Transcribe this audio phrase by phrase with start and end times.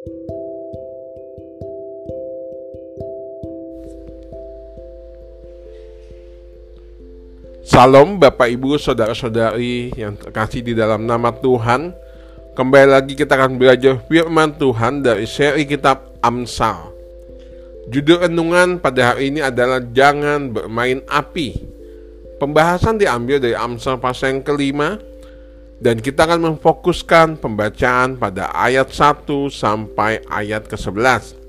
[0.00, 0.16] Salam
[8.16, 11.92] Bapak Ibu Saudara-saudari yang terkasih di dalam nama Tuhan.
[12.56, 16.96] Kembali lagi kita akan belajar firman Tuhan dari seri kitab Amsal.
[17.92, 21.60] Judul renungan pada hari ini adalah Jangan Bermain Api.
[22.40, 24.96] Pembahasan diambil dari Amsal pasal yang kelima
[25.80, 31.40] Dan kita akan memfokuskan pembacaan pada ayat 1 sampai ayat ke-11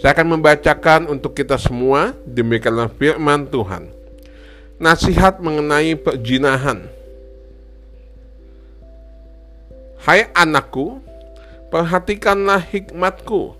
[0.00, 4.00] Saya akan membacakan untuk kita semua Demikianlah firman Tuhan
[4.80, 6.88] Nasihat mengenai perjinahan.
[10.00, 11.04] Hai anakku,
[11.68, 13.52] perhatikanlah hikmatku.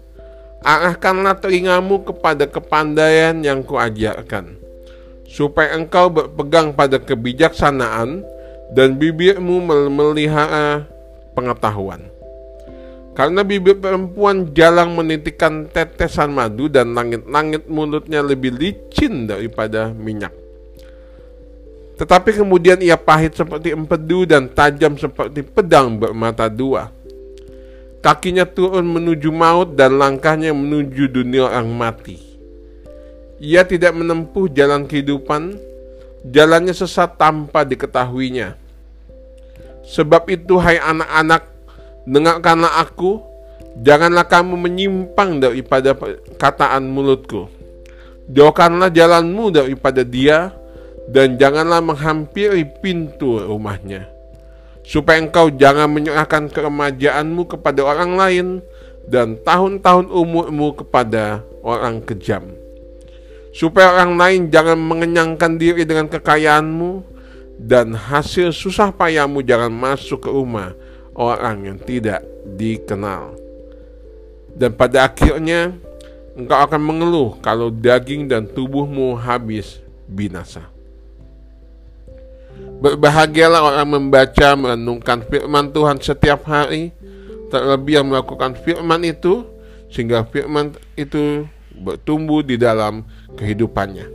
[0.64, 4.56] Arahkanlah telingamu kepada kepandaian yang kuajarkan,
[5.28, 8.24] supaya engkau berpegang pada kebijaksanaan
[8.70, 10.87] dan bibirmu memelihara
[11.34, 12.06] pengetahuan.
[13.11, 20.33] Karena bibir perempuan jalang menitikkan tetesan madu dan langit-langit mulutnya lebih licin daripada minyak.
[22.00, 26.89] Tetapi kemudian ia pahit seperti empedu dan tajam seperti pedang bermata dua.
[28.00, 32.16] Kakinya turun menuju maut dan langkahnya menuju dunia orang mati.
[33.37, 35.61] Ia tidak menempuh jalan kehidupan,
[36.25, 38.56] jalannya sesat tanpa diketahuinya.
[39.84, 41.48] Sebab itu hai anak-anak,
[42.05, 43.20] dengarkanlah aku,
[43.81, 47.48] janganlah kamu menyimpang daripada perkataan mulutku.
[48.31, 50.55] Jauhkanlah jalanmu daripada dia,
[51.11, 54.06] dan janganlah menghampiri pintu rumahnya,
[54.87, 58.47] supaya engkau jangan menyerahkan keremajaanmu kepada orang lain
[59.11, 62.55] dan tahun-tahun umurmu kepada orang kejam.
[63.50, 67.09] Supaya orang lain jangan mengenyangkan diri dengan kekayaanmu
[67.61, 70.72] dan hasil susah payahmu jangan masuk ke rumah
[71.12, 72.25] orang yang tidak
[72.56, 73.36] dikenal.
[74.56, 75.77] Dan pada akhirnya
[76.33, 80.64] engkau akan mengeluh kalau daging dan tubuhmu habis binasa.
[82.81, 86.97] Berbahagialah orang membaca, merenungkan firman Tuhan setiap hari,
[87.53, 89.44] terlebih yang melakukan firman itu,
[89.92, 91.44] sehingga firman itu
[91.77, 93.04] bertumbuh di dalam
[93.37, 94.09] kehidupannya.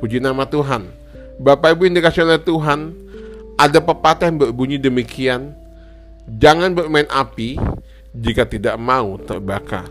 [0.00, 1.01] Puji nama Tuhan.
[1.42, 2.94] Bapak Ibu yang dikasih oleh Tuhan,
[3.58, 5.58] ada pepatah yang berbunyi demikian,
[6.30, 7.58] Jangan bermain api
[8.14, 9.90] jika tidak mau terbakar.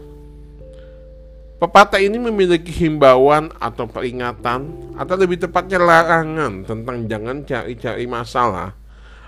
[1.60, 8.74] Pepatah ini memiliki himbauan atau peringatan atau lebih tepatnya larangan tentang jangan cari-cari masalah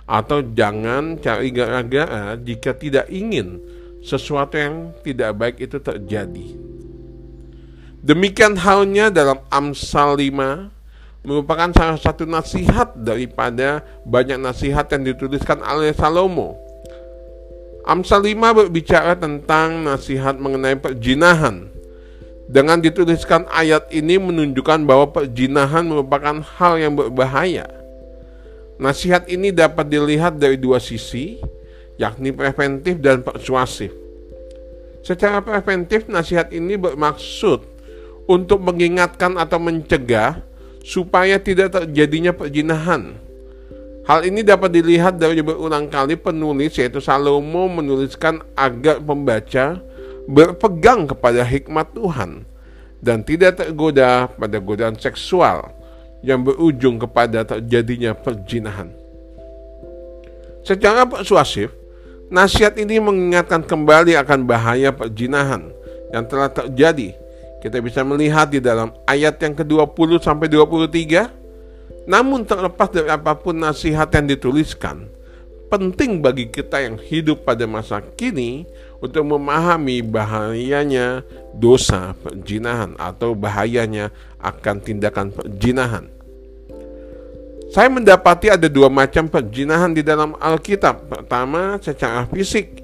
[0.09, 3.61] atau jangan cari gara-gara jika tidak ingin
[4.01, 6.47] sesuatu yang tidak baik itu terjadi.
[8.01, 10.82] Demikian halnya dalam Amsal 5
[11.23, 16.59] merupakan salah satu nasihat daripada banyak nasihat yang dituliskan oleh Salomo.
[17.83, 21.67] Amsal 5 berbicara tentang nasihat mengenai perjinahan
[22.47, 27.67] dengan dituliskan ayat ini menunjukkan bahwa perjinahan merupakan hal yang berbahaya.
[28.79, 31.39] Nasihat ini dapat dilihat dari dua sisi,
[31.95, 33.95] yakni preventif dan persuasif.
[35.03, 37.63] Secara preventif, nasihat ini bermaksud
[38.27, 40.39] untuk mengingatkan atau mencegah
[40.83, 43.15] supaya tidak terjadinya perjinahan.
[44.03, 49.79] Hal ini dapat dilihat dari berulang kali penulis yaitu Salomo menuliskan agar pembaca
[50.27, 52.43] berpegang kepada hikmat Tuhan
[52.99, 55.71] dan tidak tergoda pada godaan seksual
[56.19, 58.91] yang berujung kepada terjadinya perjinahan.
[60.63, 61.71] Secara persuasif,
[62.31, 65.71] nasihat ini mengingatkan kembali akan bahaya perjinahan
[66.15, 67.22] yang telah terjadi.
[67.63, 72.11] Kita bisa melihat di dalam ayat yang ke-20 sampai 23.
[72.11, 75.07] Namun terlepas dari apa pun nasihat yang dituliskan,
[75.71, 78.67] penting bagi kita yang hidup pada masa kini
[78.99, 81.23] untuk memahami bahayanya
[81.55, 84.11] dosa perjinahan atau bahayanya
[84.43, 86.11] akan tindakan perjinahan.
[87.71, 91.07] Saya mendapati ada dua macam perjinahan di dalam Alkitab.
[91.07, 92.82] Pertama, secara fisik.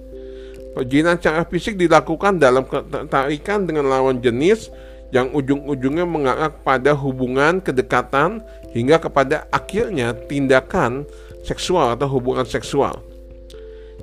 [0.80, 4.72] Perjinahan secara fisik dilakukan dalam ketertarikan dengan lawan jenis
[5.12, 8.40] yang ujung-ujungnya mengarah pada hubungan kedekatan
[8.72, 11.04] hingga kepada akhirnya tindakan
[11.44, 13.04] seksual atau hubungan seksual.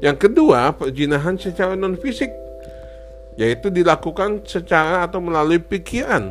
[0.05, 2.29] Yang kedua, perjinahan secara non fisik
[3.41, 6.29] yaitu dilakukan secara atau melalui pikiran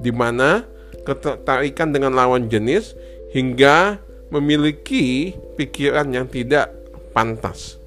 [0.00, 0.64] di mana
[1.04, 2.96] ketertarikan dengan lawan jenis
[3.36, 4.00] hingga
[4.32, 6.72] memiliki pikiran yang tidak
[7.12, 7.77] pantas.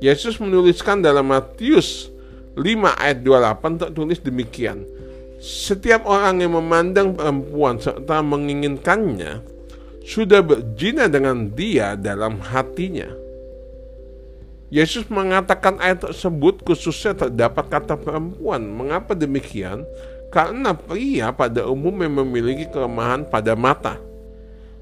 [0.00, 2.08] Yesus menuliskan dalam Matius
[2.56, 2.64] 5
[2.96, 4.88] ayat 28 tertulis demikian.
[5.40, 9.44] Setiap orang yang memandang perempuan serta menginginkannya
[10.04, 13.08] sudah berzina dengan dia dalam hatinya.
[14.72, 18.64] Yesus mengatakan ayat tersebut khususnya terdapat kata perempuan.
[18.64, 19.84] Mengapa demikian?
[20.32, 23.98] Karena pria pada umumnya memiliki kelemahan pada mata.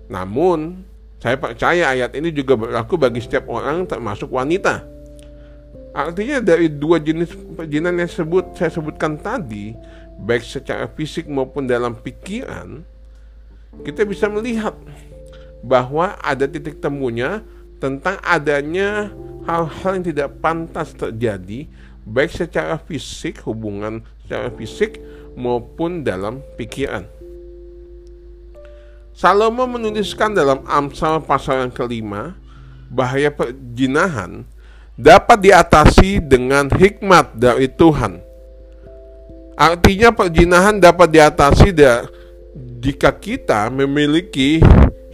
[0.06, 0.84] Namun,
[1.18, 4.97] saya percaya ayat ini juga berlaku bagi setiap orang termasuk wanita.
[5.98, 9.74] Artinya dari dua jenis perjinan yang sebut saya sebutkan tadi,
[10.22, 12.86] baik secara fisik maupun dalam pikiran,
[13.82, 14.78] kita bisa melihat
[15.66, 17.42] bahwa ada titik temunya
[17.82, 19.10] tentang adanya
[19.42, 21.66] hal-hal yang tidak pantas terjadi
[22.06, 25.02] baik secara fisik hubungan secara fisik
[25.34, 27.04] maupun dalam pikiran.
[29.18, 32.38] Salomo menuliskan dalam Amsal pasal yang kelima
[32.86, 34.46] bahaya perjinahan
[34.98, 38.18] dapat diatasi dengan hikmat dari Tuhan.
[39.54, 41.70] Artinya perjinahan dapat diatasi
[42.82, 44.58] jika kita memiliki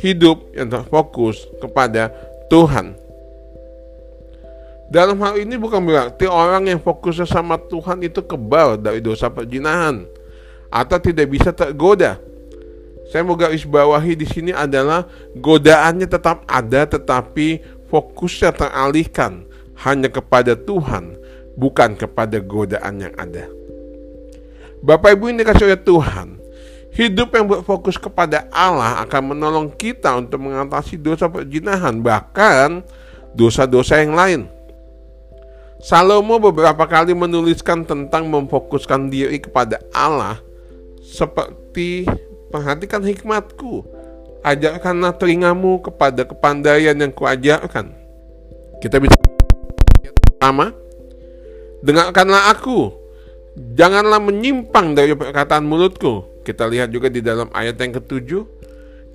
[0.01, 2.09] hidup yang terfokus kepada
[2.49, 2.97] Tuhan.
[4.89, 10.05] Dalam hal ini bukan berarti orang yang fokusnya sama Tuhan itu kebal dari dosa perjinahan
[10.69, 12.21] atau tidak bisa tergoda.
[13.09, 20.55] Saya mau garis bawahi di sini adalah godaannya tetap ada tetapi fokusnya teralihkan hanya kepada
[20.55, 21.19] Tuhan
[21.59, 23.47] bukan kepada godaan yang ada.
[24.85, 26.29] Bapak Ibu ini dikasih oleh Tuhan,
[26.93, 32.85] hidup yang berfokus kepada Allah akan menolong kita untuk mengatasi dosa perjinahan bahkan
[33.33, 34.41] dosa-dosa yang lain.
[35.85, 40.41] Salomo beberapa kali menuliskan tentang memfokuskan diri kepada Allah
[41.05, 42.09] seperti
[42.49, 43.85] perhatikan hikmatku,
[44.41, 47.93] ajarkanlah telingamu kepada kepandaian yang kuajarkan.
[48.81, 49.17] Kita bisa
[50.45, 50.77] pertama,
[51.81, 52.93] dengarkanlah aku,
[53.73, 56.45] janganlah menyimpang dari perkataan mulutku.
[56.45, 58.45] Kita lihat juga di dalam ayat yang ketujuh,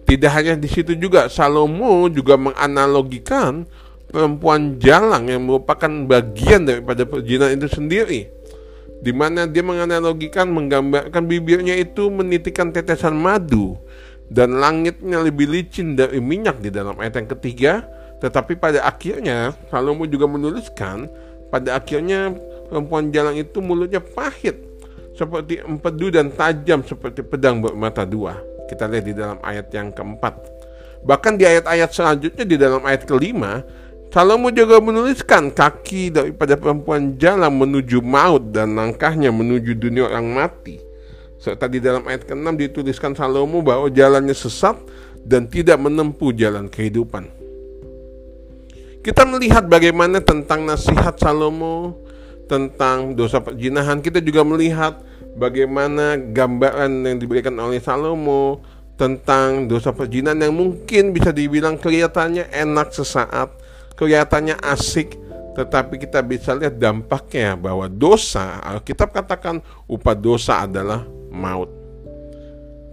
[0.09, 3.69] tidak hanya di situ juga Salomo juga menganalogikan
[4.09, 8.25] perempuan jalang yang merupakan bagian daripada perjinan itu sendiri
[9.05, 13.77] di mana dia menganalogikan menggambarkan bibirnya itu menitikan tetesan madu
[14.33, 17.85] dan langitnya lebih licin dari minyak di dalam ayat yang ketiga
[18.19, 21.07] tetapi pada akhirnya Salomo juga menuliskan
[21.49, 22.35] pada akhirnya
[22.67, 24.59] perempuan jalang itu mulutnya pahit
[25.15, 28.39] seperti empedu dan tajam seperti pedang bermata dua
[28.69, 30.35] kita lihat di dalam ayat yang keempat
[31.03, 33.63] bahkan di ayat-ayat selanjutnya di dalam ayat kelima
[34.09, 40.81] Salomo juga menuliskan kaki daripada perempuan jalan menuju maut dan langkahnya menuju dunia orang mati.
[41.37, 44.81] Serta di dalam ayat ke-6 dituliskan Salomo bahwa jalannya sesat
[45.21, 47.29] dan tidak menempuh jalan kehidupan.
[49.09, 51.97] Kita melihat bagaimana tentang nasihat Salomo
[52.45, 54.05] tentang dosa perjinahan.
[54.05, 55.01] Kita juga melihat
[55.33, 58.61] bagaimana gambaran yang diberikan oleh Salomo
[59.01, 63.49] tentang dosa perjinahan yang mungkin bisa dibilang kelihatannya enak sesaat,
[63.97, 65.17] kelihatannya asik,
[65.57, 69.57] tetapi kita bisa lihat dampaknya bahwa dosa, Alkitab katakan
[69.89, 71.01] upah dosa adalah
[71.33, 71.73] maut.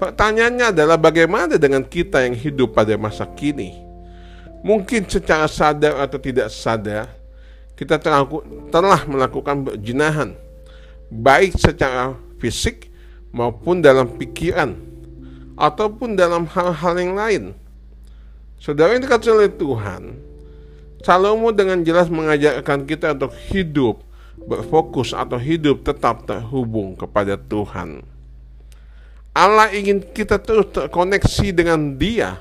[0.00, 3.85] Pertanyaannya adalah bagaimana dengan kita yang hidup pada masa kini?
[4.66, 7.06] Mungkin secara sadar atau tidak sadar,
[7.78, 8.02] kita
[8.74, 10.34] telah melakukan berjinahan,
[11.06, 12.90] baik secara fisik
[13.30, 14.74] maupun dalam pikiran,
[15.54, 17.44] ataupun dalam hal-hal yang lain.
[18.58, 20.02] Saudara yang dikatakan oleh Tuhan,
[21.06, 24.02] Salomo dengan jelas mengajarkan kita untuk hidup
[24.50, 28.02] berfokus atau hidup tetap terhubung kepada Tuhan.
[29.30, 32.40] Allah ingin kita terus terkoneksi dengan Dia.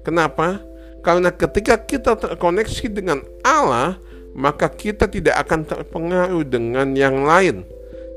[0.00, 0.69] Kenapa?
[1.00, 3.96] Karena ketika kita terkoneksi dengan Allah,
[4.36, 7.64] maka kita tidak akan terpengaruh dengan yang lain.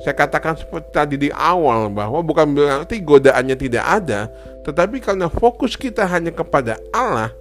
[0.03, 4.27] Saya katakan seperti tadi di awal bahwa bukan berarti godaannya tidak ada,
[4.67, 7.31] tetapi karena fokus kita hanya kepada Allah,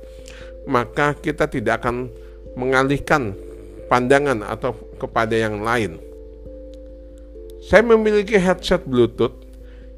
[0.62, 2.06] maka kita tidak akan
[2.54, 3.34] mengalihkan
[3.90, 5.98] pandangan atau kepada yang lain.
[7.66, 9.34] Saya memiliki headset Bluetooth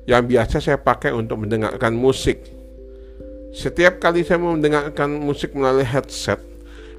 [0.09, 2.54] yang biasa saya pakai untuk mendengarkan musik.
[3.55, 6.43] Setiap kali saya mau mendengarkan musik melalui headset,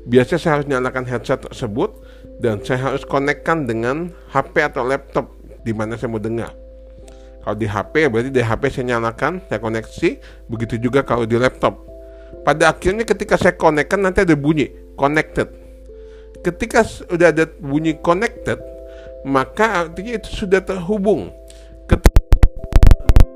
[0.07, 1.99] biasanya saya harus nyalakan headset tersebut
[2.39, 5.35] dan saya harus konekkan dengan HP atau laptop
[5.67, 6.55] di mana saya mau dengar.
[7.43, 10.09] Kalau di HP berarti di HP saya nyalakan, saya koneksi,
[10.47, 11.85] begitu juga kalau di laptop
[12.47, 15.49] pada akhirnya ketika saya konekkan nanti ada bunyi connected.
[16.45, 18.61] Ketika sudah ada bunyi connected,
[19.27, 21.33] maka artinya itu sudah terhubung.
[21.89, 22.21] Ketika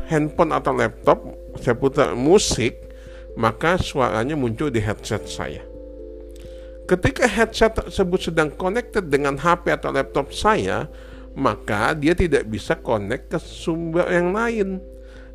[0.07, 1.25] handphone atau laptop
[1.57, 2.88] saya putar musik,
[3.39, 5.63] maka suaranya muncul di headset saya.
[6.83, 10.91] Ketika headset tersebut sedang connected dengan HP atau laptop saya,
[11.37, 14.83] maka dia tidak bisa connect ke sumber yang lain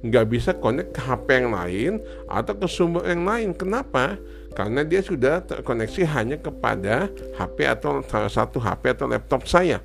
[0.05, 1.93] nggak bisa connect ke HP yang lain
[2.29, 3.57] atau ke sumber yang lain.
[3.57, 4.21] Kenapa?
[4.55, 9.83] karena dia sudah terkoneksi hanya kepada HP atau salah satu HP atau laptop saya.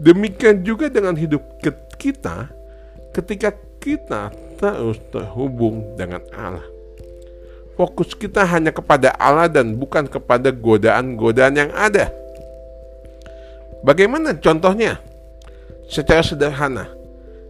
[0.00, 1.44] Demikian juga dengan hidup
[2.00, 2.48] kita
[3.12, 6.79] ketika kita terus terhubung dengan Allah.
[7.78, 12.12] Fokus kita hanya kepada Allah dan bukan kepada godaan-godaan yang ada.
[13.80, 15.00] Bagaimana contohnya?
[15.90, 16.86] Secara sederhana,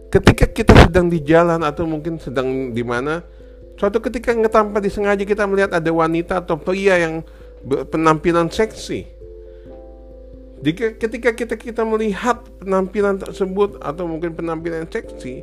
[0.09, 3.21] ketika kita sedang di jalan atau mungkin sedang di mana,
[3.77, 7.21] suatu ketika tanpa disengaja kita melihat ada wanita atau pria yang
[7.61, 9.05] berpenampilan seksi.
[10.61, 15.41] Jika ketika kita kita melihat penampilan tersebut atau mungkin penampilan seksi,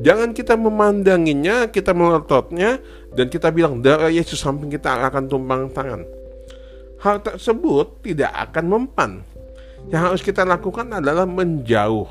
[0.00, 2.80] jangan kita memandanginya, kita melototnya
[3.16, 6.04] dan kita bilang darah Yesus samping kita akan tumpang tangan.
[7.00, 9.10] Hal tersebut tidak akan mempan.
[9.86, 12.08] Yang harus kita lakukan adalah menjauh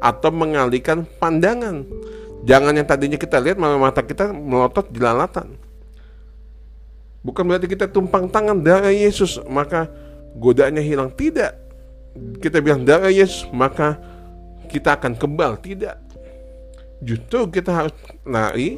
[0.00, 1.84] atau mengalihkan pandangan.
[2.48, 5.60] Jangan yang tadinya kita lihat malah mata kita melotot di lalatan.
[7.20, 9.92] Bukan berarti kita tumpang tangan darah Yesus maka
[10.40, 11.12] godaannya hilang.
[11.12, 11.52] Tidak.
[12.40, 14.00] Kita bilang darah Yesus maka
[14.72, 15.60] kita akan kebal.
[15.60, 16.09] Tidak.
[17.00, 17.96] Justru kita harus
[18.28, 18.76] lari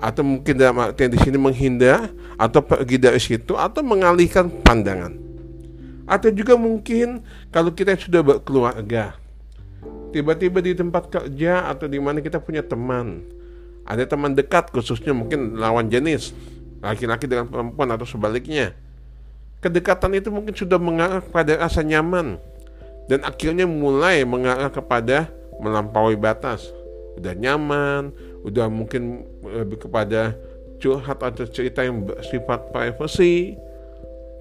[0.00, 5.16] atau mungkin dalam artian di sini menghindar atau pergi dari situ atau mengalihkan pandangan.
[6.04, 9.16] Atau juga mungkin kalau kita sudah berkeluarga,
[10.12, 13.24] tiba-tiba di tempat kerja atau di mana kita punya teman,
[13.88, 16.36] ada teman dekat khususnya mungkin lawan jenis,
[16.84, 18.76] laki-laki dengan perempuan atau sebaliknya.
[19.64, 22.36] Kedekatan itu mungkin sudah mengarah pada rasa nyaman
[23.08, 26.68] dan akhirnya mulai mengarah kepada melampaui batas.
[27.14, 28.10] Udah nyaman,
[28.42, 30.34] udah mungkin lebih kepada
[30.82, 33.54] curhat atau cerita yang bersifat privacy,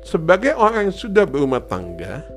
[0.04, 2.28] sebagai orang yang sudah berumah tangga,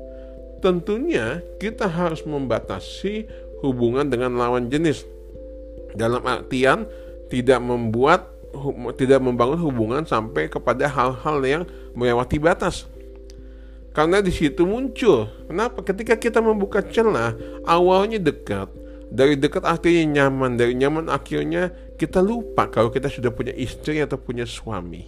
[0.63, 3.27] tentunya kita harus membatasi
[3.59, 5.03] hubungan dengan lawan jenis.
[5.91, 6.87] Dalam artian
[7.27, 8.31] tidak membuat
[8.95, 12.87] tidak membangun hubungan sampai kepada hal-hal yang melewati batas.
[13.91, 15.27] Karena di situ muncul.
[15.49, 15.83] Kenapa?
[15.83, 17.33] Ketika kita membuka celah,
[17.65, 18.69] awalnya dekat,
[19.07, 24.19] dari dekat akhirnya nyaman, dari nyaman akhirnya kita lupa kalau kita sudah punya istri atau
[24.19, 25.07] punya suami.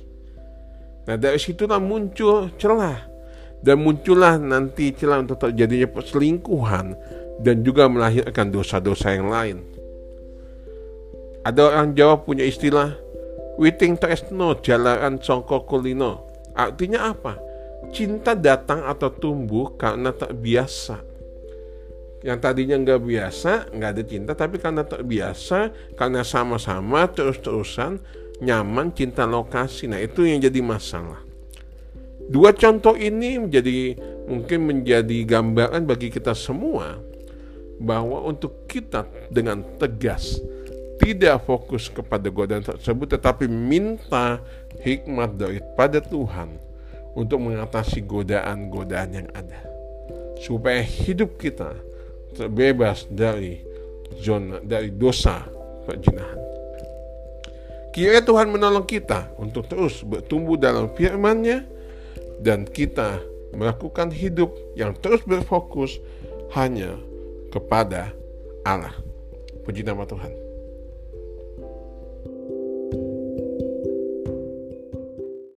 [1.08, 3.00] Nah dari situlah muncul celah
[3.60, 6.96] dan muncullah nanti celah untuk terjadinya perselingkuhan
[7.44, 9.58] dan juga melahirkan dosa-dosa yang lain.
[11.44, 13.10] Ada orang Jawa punya istilah
[13.60, 16.24] Witing tresno jalaran songko kulino.
[16.56, 17.36] Artinya apa?
[17.91, 21.09] Cinta datang atau tumbuh karena tak biasa.
[22.20, 28.00] Yang tadinya nggak biasa, nggak ada cinta, tapi karena tak biasa, karena sama-sama terus-terusan,
[28.44, 29.88] nyaman, cinta lokasi.
[29.88, 31.24] Nah, itu yang jadi masalah.
[32.30, 33.98] Dua contoh ini menjadi
[34.30, 37.02] mungkin menjadi gambaran bagi kita semua
[37.82, 40.38] bahwa untuk kita dengan tegas
[41.02, 44.38] tidak fokus kepada godaan tersebut tetapi minta
[44.86, 46.62] hikmat daripada Tuhan
[47.18, 49.66] untuk mengatasi godaan-godaan yang ada
[50.38, 51.74] supaya hidup kita
[52.36, 53.62] terbebas dari
[54.19, 55.45] zona dari dosa
[55.86, 56.39] perjinahan.
[57.89, 61.65] Kiranya Tuhan menolong kita untuk terus bertumbuh dalam firman-Nya
[62.39, 63.19] dan kita
[63.51, 65.98] melakukan hidup yang terus berfokus
[66.53, 66.93] hanya
[67.50, 68.13] kepada
[68.62, 68.93] Allah.
[69.65, 70.49] Puji nama Tuhan.